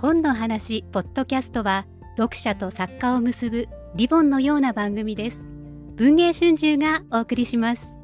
[0.00, 1.84] 本の話ポッドキャストは
[2.16, 5.50] 読者と作家を結ぶリボンのような番組です。
[5.96, 7.98] 文藝春秋がお送りします。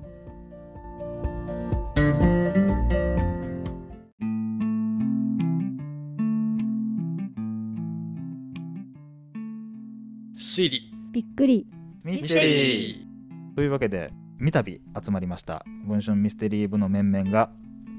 [10.36, 10.92] 推理。
[11.12, 11.64] びっくり。
[12.02, 13.06] ミミステリ
[13.54, 14.64] というわけで三度
[15.00, 17.50] 集まりました文春ミステリー部の面々が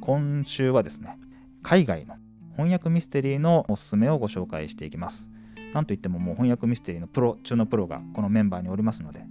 [0.01, 1.17] 今週はですね
[1.63, 2.15] 海外の
[2.57, 5.29] 翻訳ミステリーのおすすめをご紹介していきます
[5.73, 9.25] なんといってももう翻訳ミステリーのプロ中のプロがこのメンバーにおりますので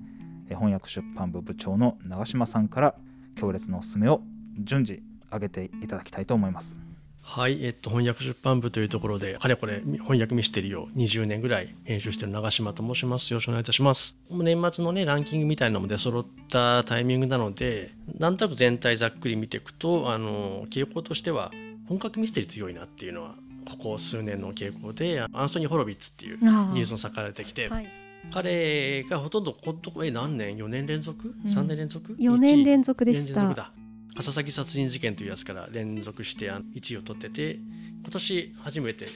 [0.48, 2.94] 翻訳出版部部長の長嶋さんから
[3.36, 4.20] 強烈なおすすめを
[4.58, 6.78] 順次上げていただきたいと思います
[7.26, 13.32] はい、えっと、翻訳出版部というところで、かれこれ翻訳ミステリーを20年ぐらい編集している長嶋と申します。
[13.32, 14.16] よろしくお願いいたします。
[14.30, 21.50] 年末のね、ランキングみたいなのも出揃ったタイミングなので、なんとなく全体ざっくり見ていくと、あの、傾向としては、
[21.88, 23.34] 本格ミステリー強いなっていうのは、
[23.64, 27.88] ここ数年の傾向で、アンソニー・ホロビッツっていうあイギリスの作家が出てきて、はい、
[28.32, 31.32] 彼がほとんどここのとこえ何年？4年連続、ん。
[31.46, 33.72] 3年連続？4年連続で連した
[34.16, 37.58] 笠崎殺人事件というやつから連続してあの1位を取ってて
[38.02, 39.08] 今年初めて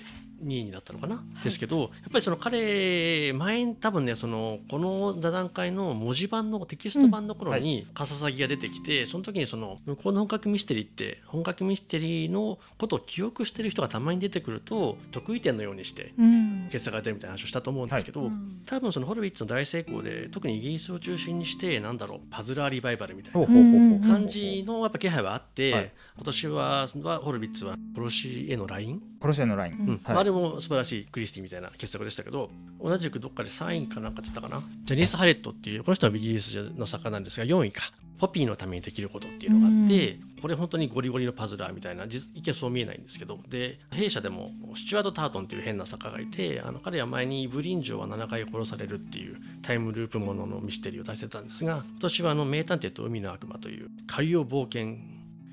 [0.45, 16.69] 2位になったのかな、ですけどやっぱりその彼前に多分ねそのこの座談会の文字版のテキスト版の頃に笠崎が出てきて、その時にその向こうの本格ミステリーって本格ミステリーのことを記憶してる人がたまに出てくると得意点のようにしてうん。
[16.71, 23.47] 傑作が出るみたいな話をしたと思うんですけど、うん多分そのホルビッツの大成功で特にイギリスを中心にしてなんだろうパズラーリバイバルみたいな
[24.07, 25.93] 感じのやっぱ気配はあって、はい。
[26.17, 29.81] 今年ははホルビッツは殺しへのライン、殺し屋のライン、うん。
[29.81, 30.17] うんはい。
[30.17, 32.51] あれも素晴らしいクリスティみたいな傑作でしたけど
[32.83, 34.63] 同じくどっかで3位かなんかって言ったかな？
[34.85, 37.83] ジャニース・ハレットっていうこの人はイギリスの作家なんですが4位か。
[38.19, 43.39] ポピーのためにできることっていうのがあって、これ本当にゴリゴリのパズラーみたいな実一見そう見えないんですけど。
[43.49, 54.97] で弊社でもスチュワード・タートンという変な作家がいてあの彼は前にブリンジョーは7回殺されるっていうタイムループもののミステリーを出してたんですが今年はあの名探偵と海の悪魔という海洋冒険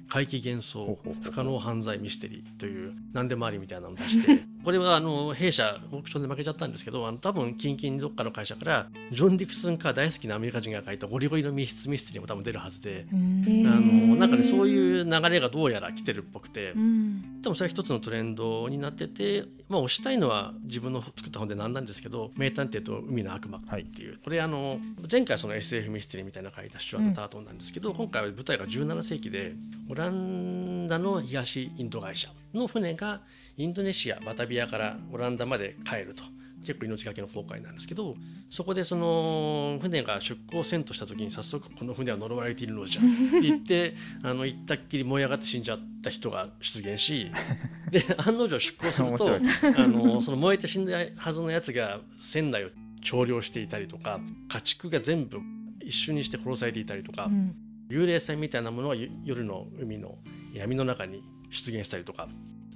[0.10, 0.86] 怪奇幻想
[1.22, 13.06] 不可能犯罪ミステリーという何でもありみたいなのを出してこれはあの弊社オークションで負けちゃったんですけどあの多分近々にどっかの会社からジョン・ディクスンか大好きなアメリカ人が書いたゴリゴリの密室ミステリーも多分出るはずで。
[13.14, 17.42] うんあのなんかねそういう流れがどうやら来てるっぽくて、うん。
[17.42, 24.80] でもそれは一つのトレンドになってて、まあ、推したいのは自分の作った本で何なんですけど「名探偵と海の悪魔」っていう、これあの
[25.12, 29.54] 前回その SF ミステリーみたいなの書いたスチュワート・タートンなんですけど、今回は舞台が17世紀で
[29.90, 33.22] オランダの東インド会社の船が
[33.58, 36.24] インドネシアバタビアからオランダまで帰ると。
[36.66, 38.16] 結構命がけの航海なんですけど
[38.50, 47.30] そこでその船が出港せんとした時に早速この船は呪われているのじゃって言って あの行ったっきり燃え上がって死んじゃった人が出現し
[47.92, 49.38] で案の定出港すると
[49.78, 52.72] あのその燃えて死んだはずのやつが船内を
[53.04, 55.40] 調量していたりとか家畜が全部
[55.82, 57.56] 一瞬にして殺されていたりとか、うん。
[57.90, 60.18] 幽霊船みたいなものがゆ夜の海の
[60.54, 62.28] 闇の中に出現したりとか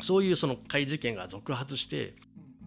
[0.02, 2.16] そういうその怪事件が続発して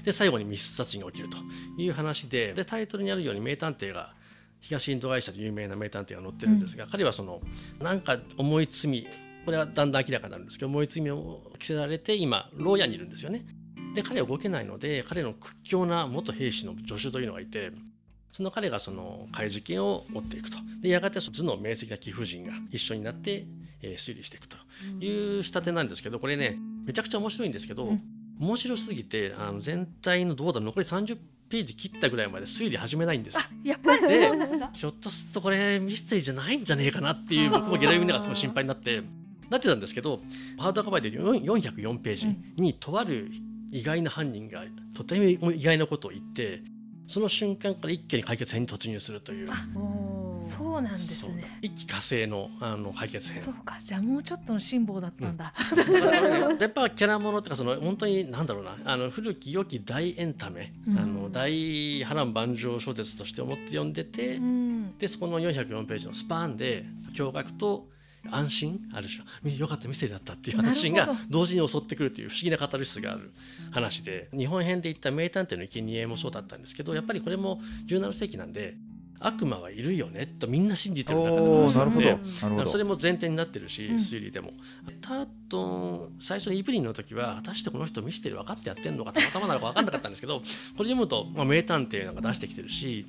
[0.04, 1.38] で最後に密室殺人が起きると
[1.78, 4.14] いう話ででタイトルにあるように名探偵が
[4.60, 7.40] 東インド会社で有名な名探偵が載ってるんですが、彼はその
[7.80, 9.08] なんか重い罪
[9.44, 13.44] これはだんだん明らかになるんですけど重い罪を着せられて今牢屋にいるんですよね。
[13.94, 17.72] で彼は動けないので彼の屈強な元兵士の助手というのがいて
[18.32, 20.58] その彼がその怪事件を追っていくと。
[20.80, 23.46] でやがてその頭脳明晰な貴婦人が一緒になって、
[23.82, 24.56] えー推理していくと。
[25.00, 28.02] いう仕立てなんですけどこれねめちゃくちゃ面白いんですけど、うん。
[28.40, 31.16] 面白すぎてあの全体のどうだ残り30
[31.48, 33.36] ページ切ったぐらいまで推理始めないんです。
[33.36, 33.42] よ。
[33.62, 34.30] やっぱりで
[34.72, 39.02] ひょっとするとこれミステリーじゃないんじゃねえかなっていう僕もゲラ読みながらすごい心配になって
[39.50, 40.20] なってたんですけど
[40.58, 43.30] ハードカバーで4 404ページにとある
[43.70, 44.64] 意外な犯人が
[44.96, 46.62] とても意外なことを言って
[47.06, 49.50] その瞬間から一気に解決編に突入するという。
[50.34, 51.58] そうなんですね。
[51.60, 53.40] 一気火星のあの解決編。
[53.40, 55.52] そうか、じゃあもうちょっとの辛抱だったんだ。
[55.76, 58.78] だからねやっぱキャラものとかその本当に何だろうな。
[58.84, 60.98] あの古き良き大エンタメ、うん。
[60.98, 66.84] あの大波乱万丈小説として思って読んでて、うん、でそこの404ページのスパンで
[67.14, 67.88] 驚愕と
[68.30, 68.80] 安心？
[68.92, 73.32] ある種よかったミステリーだったっていう安心が同時に襲ってくるという不思議なカタルシスがある
[73.70, 74.28] 話で。
[74.36, 78.76] 日本編で言った名探偵の生贄もそうだったんですけどやっぱりこれも17世紀なんで
[79.26, 82.20] 悪魔はいるよねとみんな信じてる中でなる
[82.54, 82.66] ほど。
[82.66, 83.96] それも前提になってるし、うん。
[83.96, 84.52] 推理でも。
[85.00, 90.40] タートン最初のイブリンの時は果たしてこの人ミステリー分かってやってんのかたまたまなのか分かんなかったんですけど
[90.76, 93.06] これ読むと、まあ、名探偵なんか出してきてるし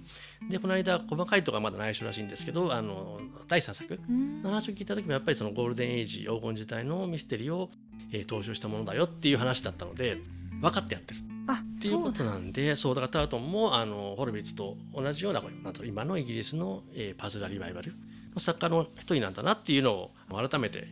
[0.50, 4.42] でこの間細かいところはまだ内緒らしいんですけどあの第3作うん。
[4.42, 7.69] の話を聞いた時もやっぱりそのゴールデンエイジ黄金時代のミステリーを、
[8.12, 10.18] えー踏襲したものだよっていう話だったので
[10.62, 11.19] 分かってやってる。
[11.30, 17.94] あっていうことなんでそうだからタートンもあのホルビッツと同じようななんと今のイギリスの、えー、パズルリバイバル
[18.34, 20.88] の作家の一人なんだなっていうのを改めて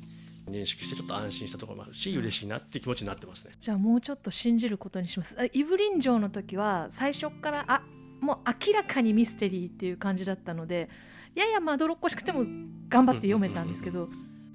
[0.50, 3.52] 認識してちょっと安心したところもあるし嬉しいなっていう気持ちになってますね。
[3.60, 5.36] じゃあもうちょっと信じることにします。
[5.40, 7.84] あイブリン城の時は最初からあ
[8.20, 8.38] もう
[8.68, 10.90] 明らかにミステリーっていう感じだったので
[11.36, 12.44] ややまどろっこしくても
[12.90, 14.10] 頑張って読めたんですけど、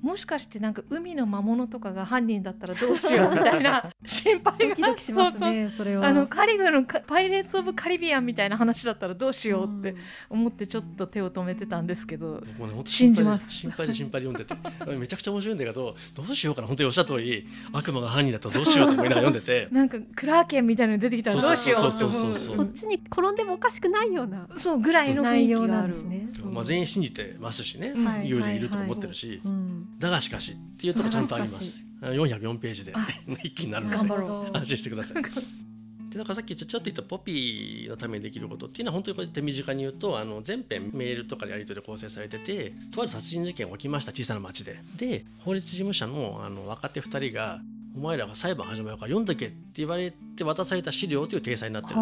[0.07, 6.07] もしかしてなんか海の魔物とかが犯人だったらどうしようみたいな 心配がドキドキしますねそれは。
[6.07, 9.97] あのカリブのかパイレーツ・オブ・カリビアンみたいな話だったらどうしようって
[10.31, 10.39] うん。
[10.39, 13.53] 思ってちょっと手を止めてたんですけどね本当信じます。
[13.53, 16.69] 心配で心配で読んでて めちゃくちゃ面白いんだけどどうしようかな。
[16.69, 19.67] 本当におっしゃる通り悪魔が犯人だったらどうしようと思いながら読んでて。
[19.75, 21.91] なんかクラーケンみたいなの出てきたらどうしようってう。
[21.91, 24.47] そうそうそうそっちに転んでもおかしくないような。
[24.57, 25.89] そうぐらいの雰囲内容な気がある。
[25.89, 26.53] んですね。
[26.53, 31.85] まあ、全員信じてますしね、はい有でいると思ってるし、うんだがしかしっていうところちゃんとあります。
[32.03, 33.07] あの404ページであ
[33.43, 35.23] 一気になるので安心してください。
[36.11, 44.79] でだからさっきちょちょっと言ったポピーのためにできることっていうのは本当にこうやって身近に言うとあの全編メールとかでやり取りで構成されててとある殺人事件が起きました小さな町で。
[44.97, 47.61] で法律事務所のあの若手2人が
[47.97, 52.01] 「お前らが裁判始まるから読んどけ」って言われて渡された資料という体裁になってる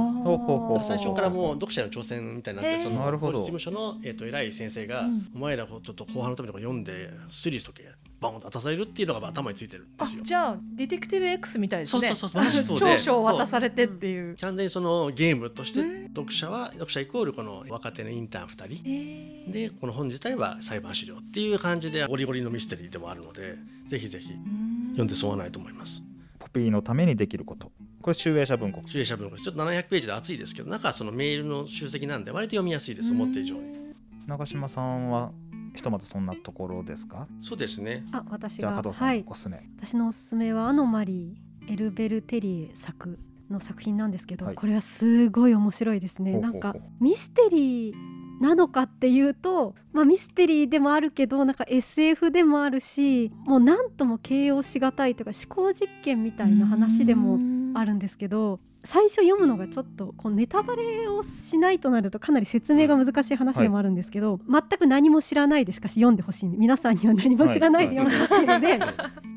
[0.83, 3.05] 最初からもう読者への挑戦みたいになってその。
[3.05, 5.29] なるほど法律事務所の、えー、と偉い先生が、うん。
[5.37, 7.85] お前らをちょっと後半のためにこれ読んで推理しとけ
[8.21, 10.23] バンと渡されるっていうのが頭についてるんであすよ。
[10.23, 12.09] じゃあディテクティブ X みたいですね。
[12.09, 14.37] そうそうそうそうで長所を渡されてっていう。
[14.37, 16.07] 完全にそのゲームとしてうん。
[16.09, 19.53] 読者は読者イコールこの若手のインターン2人。
[19.53, 23.57] でこの本自体は裁判資料っていう感じでゴリゴリのミステリーでもあるので
[23.89, 24.87] ぜひぜひうん。
[24.91, 26.03] 読んで損はないと思います。
[26.39, 27.73] ポピーのためにできること。
[28.01, 28.83] これ集英社文庫。
[28.87, 29.45] 集英社文庫です。
[29.45, 33.85] ちょっと700ページで厚いですけど中はそのメールの集積なんで割と読みやすいです思った以上に。
[34.27, 35.33] 長嶋さんは
[35.75, 37.29] ひとまずそんなところですか？
[37.43, 38.05] そうですね。
[38.13, 39.25] あ私じゃあが加藤さん、はい。
[39.27, 39.69] おすすめ。
[39.77, 43.19] 私のおすすめはアノマリーエルベルテリエ作
[43.51, 44.55] の作品なんですけど、はい。
[44.55, 46.33] これはすごい面白いですね。
[46.33, 46.63] ほうほうほう。
[46.63, 47.95] なんかミステリー
[48.41, 57.39] なのかっていうと、まあ、ミステリーでもあるけどなんか SF でもあるしもう何とも形容しがたいというか思考実験みたいな話でも
[57.79, 66.49] あるんですけど最初読むのがちょっとこうネタバレをしないとなるとかなり説明が難しい話でもあるんですけど、全く何も知らないでしかし読んでほしい。
[66.49, 68.79] 皆さんには何も知らないで読んでほしいので、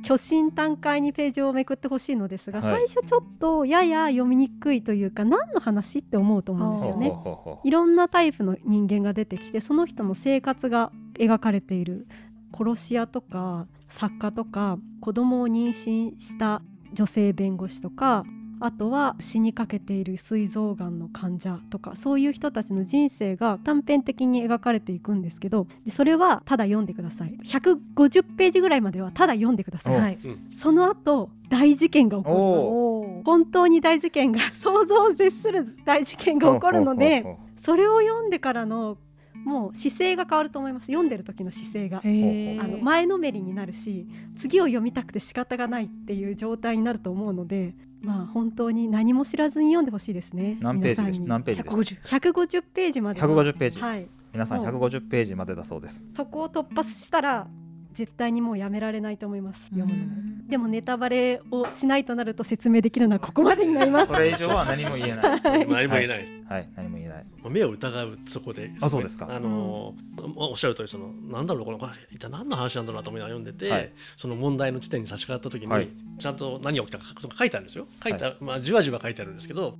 [0.04, 2.88] 虚心坦懐にページをめくってほしいのですが、はい。
[2.88, 7.14] 最初ちょっとやや読みにくいというか何の話って思うと思うんですよね。
[7.64, 12.08] いろんなタイプの人間が出てきてその人の生活が描かれている。
[12.58, 16.62] 殺し屋とか作家とか子供を妊娠した
[16.94, 18.26] 女性弁護士とか
[18.60, 27.38] あとは死にかけている膵臓がんの患者とかそういう人たちの人生が短編的に描かれていくんですけどでそれはただ読んでください。
[27.44, 30.18] 150ページぐらいまではただ読んでください、おはい
[30.54, 37.26] その後大事件が起こる本当に大事件が想像を絶する大事件が起こるので
[37.58, 38.98] それを読んでからの
[39.48, 40.88] もう姿勢が変わると思います。
[40.88, 42.00] 読んでる時の姿勢が。
[42.00, 42.02] あ
[42.68, 44.06] の前のめりになるし
[44.36, 50.58] 次を読みたくて仕方がないっていう状態になると思うのでまあ本当に何も知らずに読んでほしいですね。
[50.62, 51.22] 何ページです？
[51.24, 51.76] 何ページです
[52.16, 53.28] ？150 150ページまでは。
[53.28, 53.80] 150ページ。
[53.80, 54.08] はい。
[54.34, 54.68] 皆さんもう。
[54.68, 56.06] 150ページまでだそうです。
[56.16, 57.48] そこを突破したら
[57.98, 64.08] 絶対にもうやめられないと思います読むのでもネタバレをしないとなると説明できるのはここまでになります。
[64.08, 65.40] それ以上は何も言えない。
[65.40, 66.70] は い何も言えないです、はい。
[66.76, 67.26] 何も言えない。
[67.50, 68.72] 目を疑うそこで。
[68.80, 69.28] あそうですか。
[69.30, 73.92] あのーおっしゃる通りそのなんだろうこのこれ一体何の話なんだろうなと思いながら読んでて、はい。
[74.16, 75.90] その問題の地点に差し掛かった時に、はい。
[76.20, 77.06] ちゃんと何が起きたか
[77.38, 77.88] 書いてあるんですよ。
[78.04, 79.78] 書いてある、まあじわじわ書いてあるんですけど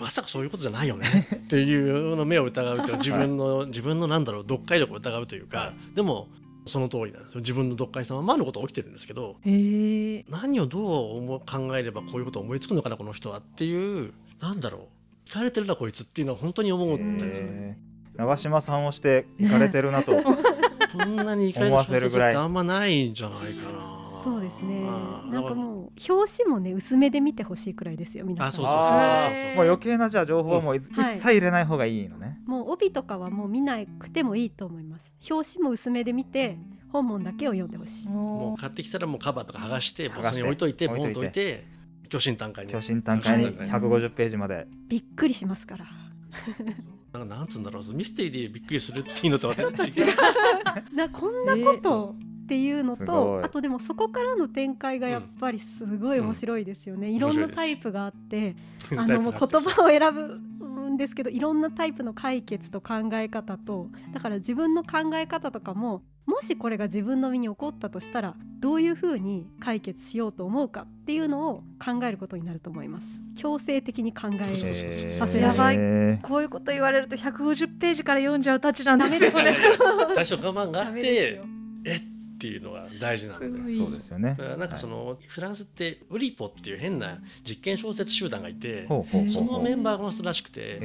[0.00, 1.06] まさかそういうことじゃないよね。
[1.34, 6.28] っていうの目を疑うと自分の、自分のなんだろう読解力を疑うというか、でも
[6.68, 14.88] その通りなんですよ自分の読解したままのことが起きてるんですけど何をどう考えればこういうことを思いつくのかなこの人はっていうなんだろ
[15.26, 17.78] う聞かれてるなこいつっていうのは本当に思ったんですよね。
[18.14, 23.97] 長嶋さんをして行かれてるなと、 こんなに怒り思の小説わせるぐらいってあんまないんじゃないかな。
[24.24, 24.82] そうですね。
[25.30, 28.48] なんかもう表紙もね薄めで見てほしいくらいですよ皆さん。
[28.48, 31.16] あそうそうそうあそうそう余計なじゃあ情報はもうい一はい。
[31.16, 35.12] 切入れない方がいいのね、もう帯とかはもう見なくてもいいと思います。
[35.30, 36.58] 表紙も薄めで見て
[36.92, 38.08] 本文だけを読んでほしい。
[38.08, 41.14] もう買ってきたらもうカバーとか剥がしてボスに置いといてボン置いといて。
[41.14, 41.78] と置いて
[42.10, 42.70] 虚心坦懐に。
[42.72, 43.44] 虚心坦懐に。
[43.46, 44.66] 虚心坦懐150ページまで。
[44.88, 45.86] びっくりしますから。
[47.12, 49.72] なんかなんつうんだろうミステリーでびっくりするっていうのとは違う。
[50.94, 52.14] なこんなこと
[52.48, 58.56] っていうのすと、あとでもそこからの展開がやっぱりすごい面白いですよね、いろんなタイプがあって
[58.96, 73.06] あの もう言葉を選ぶんですけどいろんなタイプの解決と考え方とだから自分の考え方とかももしこれが自分の身に起こったとしたらどういうふうに解決しようと思うかっていうのを考えることになると思います。
[73.36, 75.78] 強制的に考えさせらやばい。
[75.78, 79.56] れこういうこと言われると150ページから読んじゃうたちなんですよね。
[80.14, 81.40] 最初我慢があダって
[81.84, 84.36] えっていうのが大事なんでそうですよね。
[84.58, 90.78] なんかその、フランスってウリポっていう変な実験小説集団がいてそのメンバーの人らしくて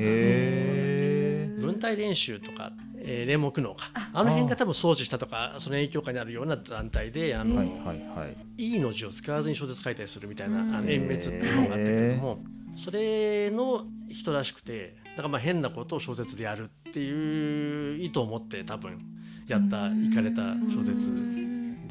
[1.59, 3.91] 文体練習とか、えー、霊目能か。
[3.93, 4.09] あ。
[4.13, 8.63] あの辺が多分掃除したとかその影響下にあるような団体であの、はいはいはい。
[8.63, 10.75] いいの字を使わずに小説書いたりするみたいな、うん。
[10.75, 12.39] あの湮滅っていうのがあったけれども
[12.75, 18.99] それの人らしくてだからまあ変なことを小説でやるっていう意図を持って多分
[19.47, 21.11] やったいかれた小説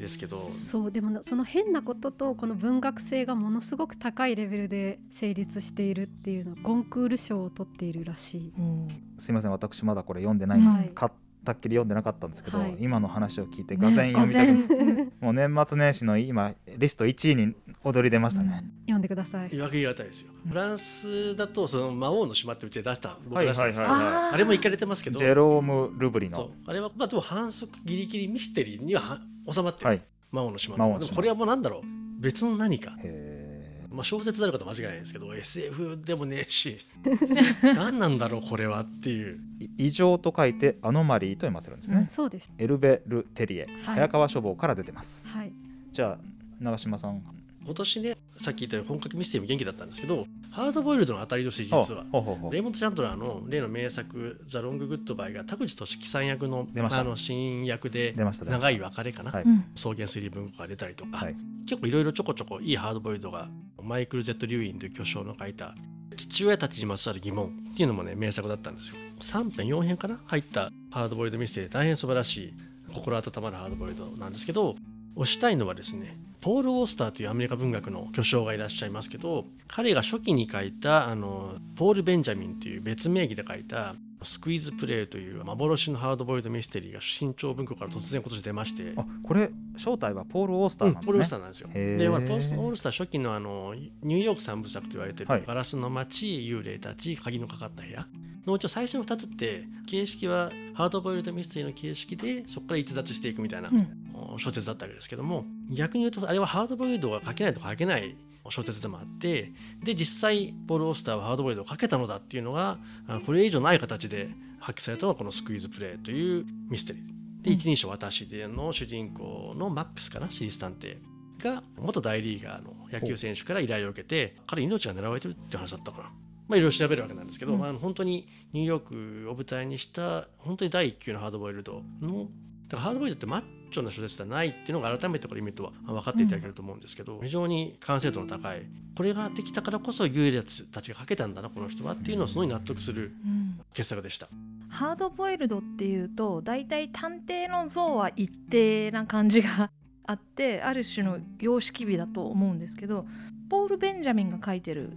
[0.02, 0.50] ですけど。
[0.50, 8.52] そうでもなその変なこととこの文学性がものすごく高いレベルで成立しているっていうのはゴンクール賞を取っているらしい。
[8.59, 8.88] うん。
[9.16, 10.90] すいません私まだこれ読んでない、はい。
[10.94, 11.12] 買っ
[11.44, 12.76] たっきり読んでなかったんですけど、はい。
[12.80, 17.54] 今の話を聞いてがぜん読みたくなね もう年末年始の今リスト1位に
[17.85, 19.50] 踊り出ましたね、 読んでください。
[19.50, 20.32] 言い訳がたいですよ。
[20.49, 25.18] フランスだとその魔王の島ってうちで出した僕はい出したんですけど、はいはいあれも行かれてますけど。
[25.18, 26.44] ジェローム・ルブリそう。
[26.47, 29.21] のあれはまあでも反則ギリギリミステリーにはは
[29.51, 30.03] 収まってる、はい。
[30.31, 30.95] 魔王の島の。
[30.95, 30.99] 島。
[30.99, 32.21] でもこれはもうなんだろう。
[32.21, 33.43] 別の何かへ
[33.91, 36.79] まあ、小説であることは間違いないですけど SF でもねえし。
[37.63, 39.39] 何なんだろうこれはっていう。
[39.77, 42.51] 異常と書いてアノマリーと読ませるんですね、そうです。
[42.59, 43.95] エルベ・ル・テリエ、はい。
[43.97, 45.31] 早川書房から出てます。
[45.31, 45.53] はい。
[45.91, 46.25] じゃあ
[46.59, 47.23] 長嶋さん
[47.64, 52.04] 今年ねさっき言ったように本格ミステリーも元気だったんですけどハードボイルドの当たり年実は。
[52.12, 52.52] ほうほうほう。
[52.52, 59.33] レイモンド・チャンドラーの例の名作「ザ・ロング・グッドバイ」が田口俊樹さん訳のあの新訳で長い別れかな、
[59.75, 61.37] 創元推理文庫が出たりとか、はい。
[61.66, 63.49] 結構いろいろちょこちょこいいハードボイルドが
[63.83, 65.75] マイクル・ゼット・リューインという巨匠の書いた
[66.16, 68.97] 父親たちにまつわる疑問っていうのもね名作だったんですよ。
[69.21, 72.54] 3編4編かな入ったハードボイルドミステリーで大変素晴らしい
[72.92, 74.76] 心温まるハードボイルドなんですけど
[75.16, 83.95] 推したいのはですねポール・オースターというアメリカ文学の巨匠がいらっしゃいますけど彼が初期に書いたあのポール・ベンジャミンという別名義で書いた
[84.25, 88.93] スクイーズプレイという幻のハードボイルドミステリーが新潮文庫から突然今年出まして。
[88.97, 91.69] あこれ正体はポール・オースターなんですね、ポール・オースターなんですよ。
[91.73, 95.45] で、まあ、ポースオールスター初期のあのニューヨーク三部作と言われてる、はい。
[95.47, 98.07] ガラスの街、幽霊たち、鍵のかかった部屋
[98.47, 103.99] のうち最初の2つって形式はハードボイルドミステリーの形式でそこから逸脱していくみたいなうん。
[104.39, 108.17] 小説だったわけですけども逆に言うとあれはハードボイルドが書けないと書けない
[108.49, 117.03] 小説でもあってで実際ポール・オースターはハードボイルドを書けたのだっていうのがあこれ以上ない形で発揮されたのがこの「スクイーズプレイ」というミステリー。
[117.43, 117.57] でうん。
[117.57, 120.31] 一人称私での主人公のマックスかな？
[120.31, 120.97] 私立探偵
[121.43, 126.13] が元大リーガーの野球選手から依頼を受けて彼命が狙われてるって話だったかな。
[126.49, 127.59] まあ、いろいろ調べるわけなんですけど、うん。
[127.61, 132.29] まあ、本当にニューヨークを舞台にした本当に第一級のハードボイルドの
[132.69, 138.63] だからハードボイルドってマッチョな小説ではないっていうのが改めてこれ見ると分かっていただけると思うんですけど、非常に完成度の高い
[138.97, 143.61] これができたからこそ幽霊たちが書けたんだなこの人はっていうのをすごい納得するうん。
[143.73, 144.29] 傑作でした。
[144.69, 149.71] ハードボイルドっていうと大体探偵の像は一定な感じが
[150.05, 153.07] あってある種の様式美だと思うんですけど
[153.52, 154.94] ポール・ベンジャミンが書いてる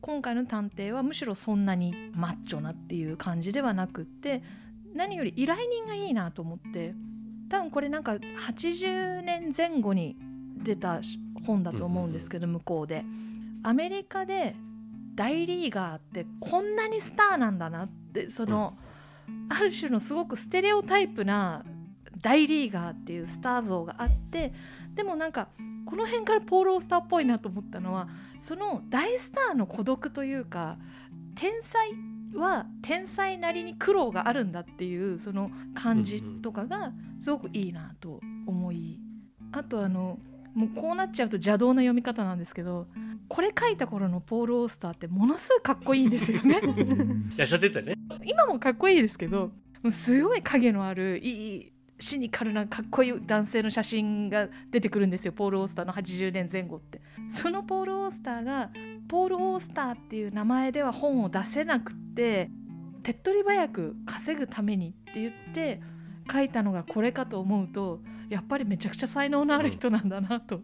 [0.00, 4.42] 今回の探偵はむしろそんなにマッチョなっていう感じではなくって
[4.94, 6.94] 何より依頼人がいいなと思って
[7.50, 10.16] 多分これなんか80年前後に
[10.56, 11.02] 出た
[11.46, 13.04] 本だと思うんですけど向こうで。
[13.62, 14.54] アメリカで
[15.14, 18.78] 大リーガーってこんなにスターなんだなってその、
[19.50, 21.64] ある種のすごくステレオタイプな
[22.22, 24.54] 大リーガーっていうスター像があって
[24.94, 25.48] でもなんか
[25.88, 30.76] この辺からポール・オースターっぽいなと思ったのはその大スターの孤独というか
[31.34, 31.92] 天才
[32.34, 39.00] は天才なりに苦労があるんだっていうその感じとかがすごくいいなと思い
[39.50, 40.18] あとあの
[40.52, 42.86] もうこうなっちゃうと邪道な読み方なんですけど
[43.26, 46.60] これ書いた頃のポール・オースターってものすごいかっこいいんですよね。
[46.62, 47.94] うん いやってたね。
[48.24, 49.52] 今もかっこいいですけど
[49.82, 55.32] もうすごい影のあるいいシニカルなかっこいい男性の写真が出てくるんですよ。
[55.32, 57.00] ポール・オースターの80年前後って。
[57.30, 58.70] そのポール・オースターが
[59.08, 62.50] ポール・オースターっていう名前では本を出せなくって
[63.02, 65.80] 手っ取り早く稼ぐためにって言って
[66.30, 70.60] 書いたのがこれかと思うとやっぱりめちゃくちゃ才能のある人なんだなと。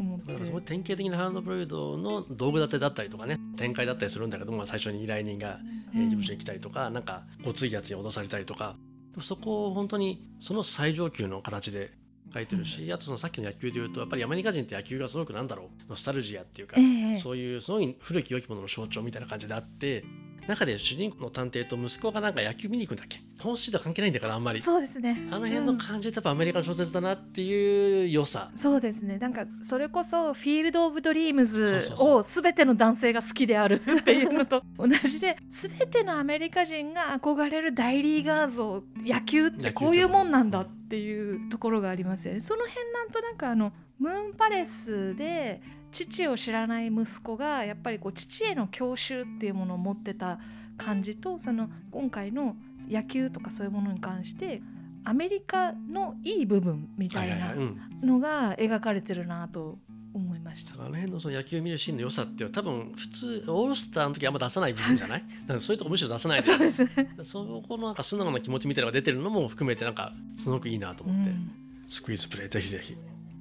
[0.00, 5.58] 思って、だからすごい典型的なハードボイルドの道具立てだったりとかね展開だったりするんだけども最初に依頼人が、
[5.92, 8.76] 事務所に来たりとか、なんかごついやつに脅されたりとか
[9.20, 11.92] そこを本当にその最上級の形で
[12.32, 16.82] 書いてるし、あとそのさっきの野球で言うとやっぱりアメリカ人って野球がすごくなんだろうノスタルジアっていうか、え
[17.14, 17.18] え。
[17.18, 20.04] そういうすごい古き良きものの象徴みたいな感じであって
[20.48, 23.20] 中で主人公の探偵と息子がなんか野球見に行くんだっけ？
[23.38, 24.60] 本質と関係ないんだからあんまり。
[24.60, 25.28] そうですね。
[25.30, 29.18] あの辺の感じってやっぱアメリカの小説だなっていう良さ、そうですね。
[29.18, 42.40] なんかそれこそフィールド・オブ・ドリームズを全ての男性が好きであるっていうのと 同じで全てのアメリカ人が憧れる大リーガー像野球ってこういうもんなんだっていうところがありますよね。
[42.40, 45.60] その辺なんとなくあのムーンパレスで
[45.90, 50.38] 父を知らない息子がやっぱりこう父への郷愁っていうものを持ってた
[50.76, 52.56] 感じとその今回の
[52.88, 54.62] 野球とかそういうものに関して
[55.04, 59.78] アメリカのいい部分みたいなうん、のが描かれてるなと
[60.12, 60.74] 思いました。
[60.74, 65.24] あの辺のその野球見るシーンの良さっていうのは多分普通オールスターの時あんま出さない部分じゃない？
[65.46, 66.90] なんかそういうとこむしろ出さないでそうですね。
[67.22, 71.50] そこのなんか素直な気持ちみたいなのが出てるのも含めてなんかすごくいいなと思って、うん。
[71.88, 72.96] スクイーズプレイぜひぜひ。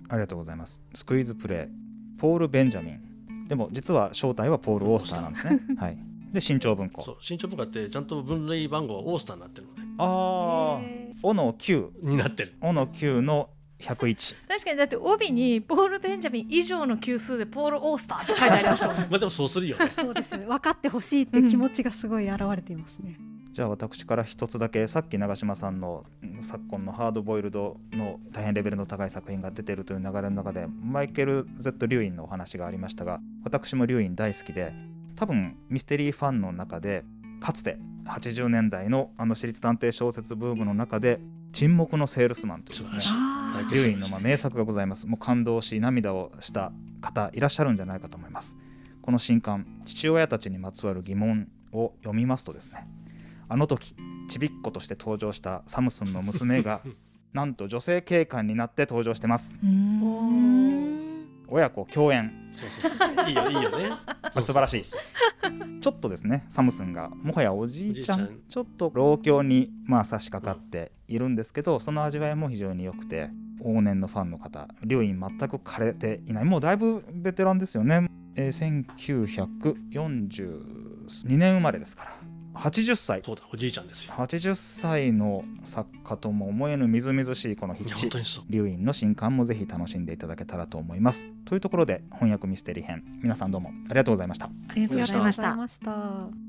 [0.09, 0.81] ありがとうございます。
[0.93, 1.86] スクイーズプレイ
[2.17, 3.47] ポール・ベンジャミン。
[3.47, 5.59] でも実は正体はポール・オースターなんですね。
[5.77, 5.97] はい。
[6.33, 7.01] で新潮文庫。
[7.01, 9.83] そう新潮文化ってちゃんと分類番号はオースターになってるのね。
[9.97, 10.07] ああ
[11.23, 12.55] オの9になってる。
[12.61, 19.07] オの9の101確かにだって帯にポール・ベンジャミン以上の級数でポール・オースターって書いてありましたもんね。
[19.11, 19.91] まあでもそうするよね。
[19.95, 20.45] そうですね。
[20.45, 23.17] 分かってほしいって気持ちがすごい現れていますね。
[23.57, 34.75] じゃあ私から一つだけさっき長嶋さんのうん昨今のハードボイルドの大変レベルの高い作品が出てるという流れの中でマイケル・ Z・ リューインのお話がありましたが私もリューイン大好きで
[35.15, 37.03] 多分ミステリーファンの中で
[37.41, 41.19] かつて80年代のあの私立探偵小説ブームの中で
[41.51, 43.17] 沈黙のセールスマンというですね
[43.71, 45.07] リューインのまあ名作がございます。
[45.07, 46.71] もう感動し涙をした
[47.01, 48.55] 方いらっしゃるんじゃないかと思います。
[49.01, 52.87] この新刊父親たちにまつわる疑問を読みますとですね
[53.49, 53.95] あの時
[54.29, 56.81] ちびっ子として登場したサムスンの娘が
[57.33, 59.59] なんと女性警官になって登場してます。
[61.49, 62.31] 親子共演。
[63.27, 63.91] いいよいいよね。
[64.41, 64.83] 素晴らしい。
[64.83, 73.29] ちょっとですねサムスンがもはやおじいちゃんちょっと老境にまあ差し掛かっているんですけど、その味わいも非常に良くて
[73.61, 76.45] 往年のファンの方リュウイン全く枯れていない。
[76.45, 78.83] もうだいぶベテランですよね、えー
[79.93, 82.26] 1942年生まれですから
[82.57, 83.21] 80歳。
[83.23, 84.13] そうだおじいちゃんですよ。
[84.17, 88.43] 80歳の作家とも思えぬみずみずしいこの筆致本当にそう。
[88.49, 91.25] リュウインの新刊もぜひ楽しんでいただけたらと思います。
[91.45, 93.03] というところで翻訳ミステリー編。
[93.21, 94.49] 皆さんどうもありがとうございました。
[94.67, 95.31] ありがとうございま
[95.67, 96.46] した。